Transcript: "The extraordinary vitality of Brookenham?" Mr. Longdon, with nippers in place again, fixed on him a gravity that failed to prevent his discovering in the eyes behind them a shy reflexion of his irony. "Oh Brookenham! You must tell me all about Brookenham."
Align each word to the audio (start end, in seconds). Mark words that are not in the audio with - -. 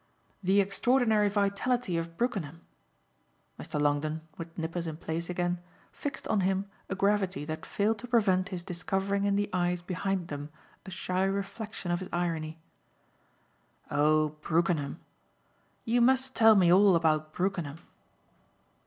"The 0.41 0.61
extraordinary 0.61 1.29
vitality 1.29 1.95
of 1.95 2.17
Brookenham?" 2.17 2.61
Mr. 3.59 3.79
Longdon, 3.79 4.21
with 4.35 4.57
nippers 4.57 4.87
in 4.87 4.97
place 4.97 5.29
again, 5.29 5.61
fixed 5.91 6.27
on 6.27 6.39
him 6.39 6.65
a 6.89 6.95
gravity 6.95 7.45
that 7.45 7.67
failed 7.67 7.99
to 7.99 8.07
prevent 8.07 8.49
his 8.49 8.63
discovering 8.63 9.25
in 9.25 9.35
the 9.35 9.47
eyes 9.53 9.83
behind 9.83 10.29
them 10.29 10.49
a 10.87 10.89
shy 10.89 11.23
reflexion 11.25 11.91
of 11.91 11.99
his 11.99 12.09
irony. 12.11 12.57
"Oh 13.91 14.29
Brookenham! 14.41 14.97
You 15.85 16.01
must 16.01 16.35
tell 16.35 16.55
me 16.55 16.73
all 16.73 16.95
about 16.95 17.31
Brookenham." 17.31 17.77